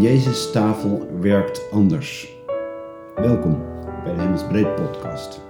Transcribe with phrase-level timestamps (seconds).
[0.00, 2.34] Jezus tafel werkt anders.
[3.14, 3.58] Welkom
[4.04, 5.40] bij de Hemels Breed podcast.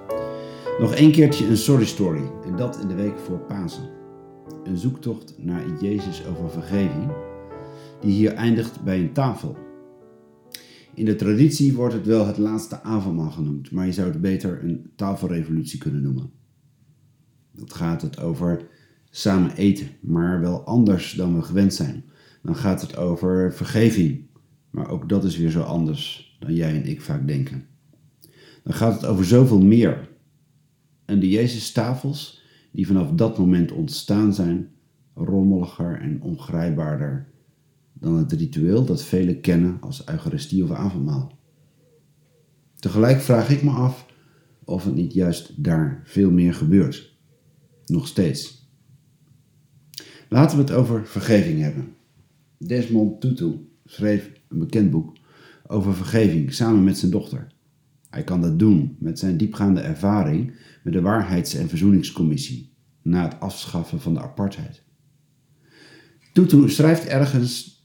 [0.79, 3.91] Nog één keertje een sorry story en dat in de week voor Pasen.
[4.65, 7.13] Een zoektocht naar Jezus over vergeving
[8.01, 9.57] die hier eindigt bij een tafel.
[10.95, 14.65] In de traditie wordt het wel het laatste avondmaal genoemd, maar je zou het beter
[14.65, 16.31] een tafelrevolutie kunnen noemen.
[17.53, 18.69] Dat gaat het over
[19.11, 22.05] samen eten, maar wel anders dan we gewend zijn.
[22.43, 24.29] Dan gaat het over vergeving,
[24.71, 27.67] maar ook dat is weer zo anders dan jij en ik vaak denken.
[28.63, 30.09] Dan gaat het over zoveel meer.
[31.05, 34.71] En de Jezus-tafels, die vanaf dat moment ontstaan zijn,
[35.15, 37.29] rommeliger en ongrijpbaarder
[37.93, 41.39] dan het ritueel dat velen kennen als Eucharistie of avondmaal.
[42.75, 44.07] Tegelijk vraag ik me af
[44.65, 47.17] of het niet juist daar veel meer gebeurt.
[47.87, 48.69] Nog steeds.
[50.29, 51.95] Laten we het over vergeving hebben.
[52.59, 55.17] Desmond Tutu schreef een bekend boek
[55.67, 57.47] over vergeving samen met zijn dochter.
[58.11, 63.41] Hij kan dat doen met zijn diepgaande ervaring met de Waarheids- en Verzoeningscommissie na het
[63.41, 64.83] afschaffen van de apartheid.
[66.33, 67.85] Tutu schrijft ergens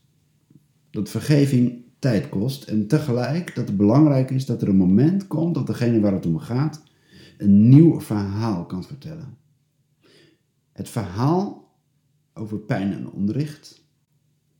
[0.91, 5.55] dat vergeving tijd kost en tegelijk dat het belangrijk is dat er een moment komt
[5.55, 6.83] dat degene waar het om gaat
[7.37, 9.37] een nieuw verhaal kan vertellen.
[10.71, 11.73] Het verhaal
[12.33, 13.84] over pijn en onrecht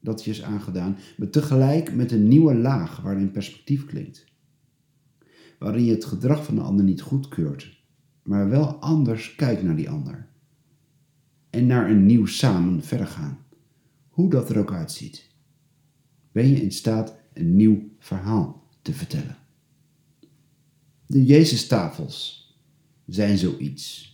[0.05, 4.25] dat je is aangedaan, maar tegelijk met een nieuwe laag waarin perspectief klinkt.
[5.59, 7.83] Waarin je het gedrag van de ander niet goedkeurt,
[8.23, 10.27] maar wel anders kijkt naar die ander.
[11.49, 13.37] En naar een nieuw samen verder gaan.
[14.09, 15.29] Hoe dat er ook uitziet.
[16.31, 19.37] Ben je in staat een nieuw verhaal te vertellen?
[21.05, 22.45] De Jezus-tafels
[23.05, 24.13] zijn zoiets.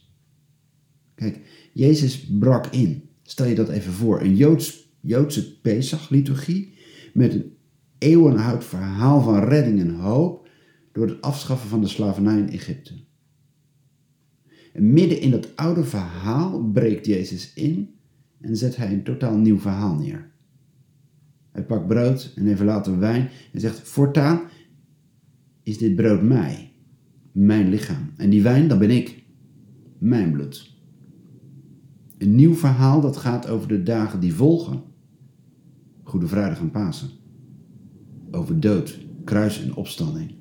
[1.15, 3.09] Kijk, Jezus brak in.
[3.23, 4.21] Stel je dat even voor.
[4.21, 6.73] Een Joods Joodse Pesach-liturgie
[7.13, 7.55] met een
[7.97, 10.49] eeuwenhoud verhaal van redding en hoop
[10.91, 12.93] door het afschaffen van de slavernij in Egypte.
[14.73, 17.95] En midden in dat oude verhaal breekt Jezus in
[18.39, 20.31] en zet hij een totaal nieuw verhaal neer.
[21.51, 24.41] Hij pakt brood en even later wijn en zegt: Voortaan
[25.63, 26.73] is dit brood mij,
[27.31, 28.13] mijn lichaam.
[28.17, 29.23] En die wijn, dat ben ik,
[29.97, 30.75] mijn bloed.
[32.17, 34.83] Een nieuw verhaal dat gaat over de dagen die volgen
[36.11, 37.09] Goede Vrijdag en Pasen.
[38.31, 40.31] Over dood, kruis en opstanding.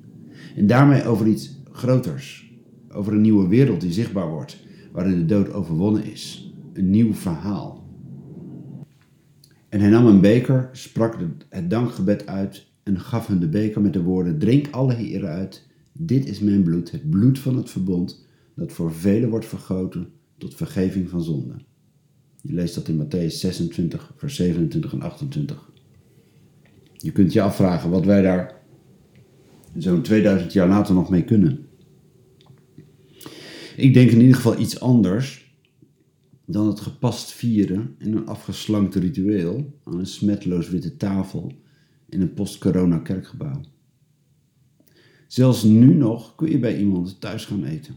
[0.55, 2.53] En daarmee over iets groters.
[2.89, 6.53] Over een nieuwe wereld die zichtbaar wordt, waarin de dood overwonnen is.
[6.73, 7.87] Een nieuw verhaal.
[9.69, 11.17] En hij nam een beker, sprak
[11.49, 15.67] het dankgebed uit en gaf hun de beker met de woorden: Drink alle heren uit.
[15.91, 20.07] Dit is mijn bloed, het bloed van het verbond, dat voor velen wordt vergoten
[20.37, 21.61] tot vergeving van zonden.
[22.41, 25.71] Je leest dat in Matthäus 26, vers 27 en 28.
[26.97, 28.61] Je kunt je afvragen wat wij daar
[29.77, 31.65] zo'n 2000 jaar later nog mee kunnen.
[33.75, 35.55] Ik denk in ieder geval iets anders
[36.45, 41.53] dan het gepast vieren in een afgeslankte ritueel aan een smetloos witte tafel
[42.09, 43.61] in een post-corona kerkgebouw.
[45.27, 47.95] Zelfs nu nog kun je bij iemand thuis gaan eten.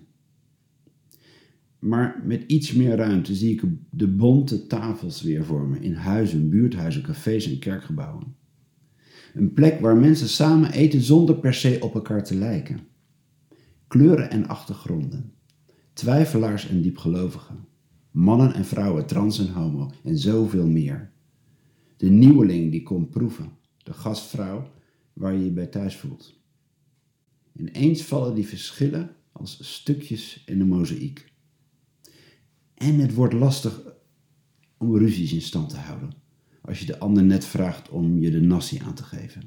[1.84, 7.02] Maar met iets meer ruimte zie ik de bonte tafels weer vormen in huizen, buurthuizen,
[7.02, 8.36] cafés en kerkgebouwen.
[9.34, 12.80] Een plek waar mensen samen eten zonder per se op elkaar te lijken.
[13.86, 15.32] Kleuren en achtergronden.
[15.92, 17.64] Twijfelaars en diepgelovigen.
[18.10, 21.10] Mannen en vrouwen, trans en homo en zoveel meer.
[21.96, 23.50] De nieuweling die komt proeven.
[23.82, 24.70] De gastvrouw
[25.12, 26.40] waar je je bij thuis voelt.
[27.56, 31.32] Ineens vallen die verschillen als stukjes in de mozaïek.
[32.84, 33.82] En het wordt lastig
[34.76, 36.12] om ruzies in stand te houden
[36.60, 39.42] als je de ander net vraagt om je de nasi aan te geven.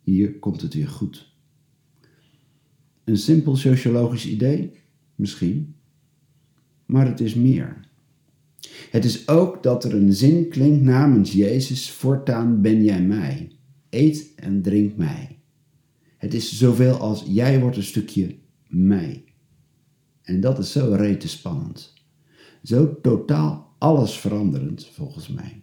[0.00, 1.34] Hier komt het weer goed.
[3.04, 4.72] Een simpel sociologisch idee?
[5.14, 5.74] Misschien.
[6.86, 7.88] Maar het is meer.
[8.90, 13.52] Het is ook dat er een zin klinkt namens Jezus: Voortaan ben jij mij.
[13.90, 15.38] Eet en drink mij.
[16.16, 19.24] Het is zoveel als jij wordt een stukje mij.
[20.22, 21.97] En dat is zo rete spannend.
[22.68, 25.62] Zo totaal alles veranderend, volgens mij.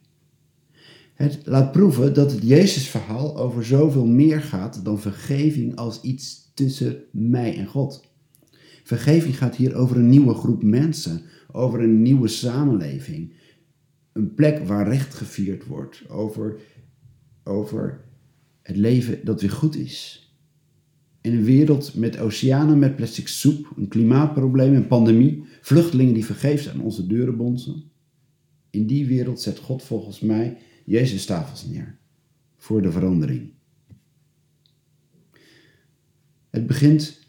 [1.13, 7.03] Het laat proeven dat het Jezusverhaal over zoveel meer gaat dan vergeving als iets tussen
[7.11, 8.11] mij en God.
[8.83, 11.21] Vergeving gaat hier over een nieuwe groep mensen,
[11.51, 13.33] over een nieuwe samenleving.
[14.13, 16.59] Een plek waar recht gevierd wordt, over,
[17.43, 18.05] over
[18.61, 20.25] het leven dat weer goed is.
[21.25, 26.69] In een wereld met oceanen met plastic soep, een klimaatprobleem, een pandemie, vluchtelingen die vergeefs
[26.69, 27.83] aan onze deuren bonzen.
[28.69, 31.98] In die wereld zet God volgens mij Jezus tafels neer.
[32.57, 33.51] voor de verandering.
[36.50, 37.19] Het begint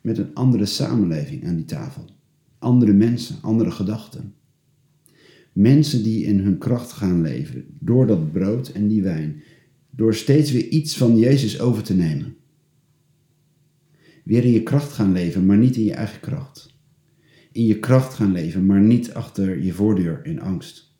[0.00, 2.04] met een andere samenleving aan die tafel.
[2.58, 4.34] Andere mensen, andere gedachten.
[5.52, 9.42] Mensen die in hun kracht gaan leven door dat brood en die wijn,
[9.90, 12.36] door steeds weer iets van Jezus over te nemen.
[14.22, 16.74] Weer in je kracht gaan leven, maar niet in je eigen kracht.
[17.52, 20.96] In je kracht gaan leven, maar niet achter je voordeur in angst.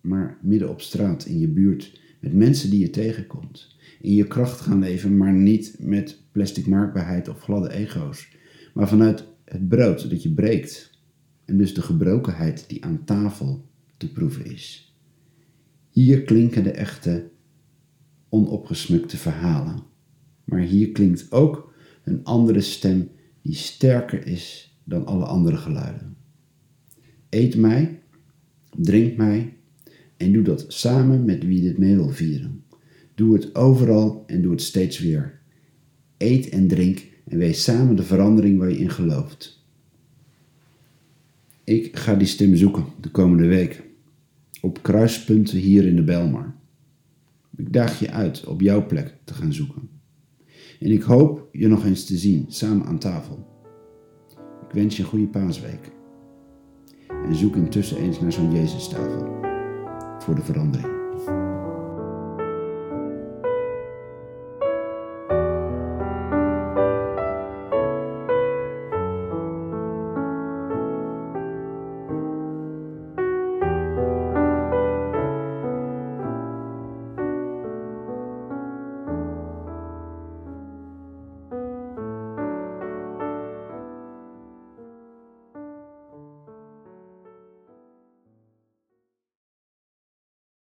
[0.00, 3.76] Maar midden op straat, in je buurt, met mensen die je tegenkomt.
[4.00, 8.28] In je kracht gaan leven, maar niet met plastic maakbaarheid of gladde ego's.
[8.74, 11.00] Maar vanuit het brood dat je breekt.
[11.44, 14.94] En dus de gebrokenheid die aan tafel te proeven is.
[15.90, 17.30] Hier klinken de echte,
[18.28, 19.82] onopgesmukte verhalen.
[20.52, 21.72] Maar hier klinkt ook
[22.04, 23.08] een andere stem
[23.42, 26.16] die sterker is dan alle andere geluiden.
[27.28, 28.00] Eet mij,
[28.76, 29.56] drink mij
[30.16, 32.64] en doe dat samen met wie dit mee wil vieren.
[33.14, 35.40] Doe het overal en doe het steeds weer.
[36.16, 39.64] Eet en drink en wees samen de verandering waar je in gelooft.
[41.64, 43.82] Ik ga die stem zoeken de komende week.
[44.60, 46.54] Op kruispunten hier in de Belmar.
[47.56, 49.91] Ik daag je uit op jouw plek te gaan zoeken.
[50.82, 53.46] En ik hoop je nog eens te zien, samen aan tafel.
[54.68, 55.92] Ik wens je een goede paasweek.
[57.26, 59.40] En zoek intussen eens naar zo'n Jezustafel.
[60.18, 60.91] Voor de verandering.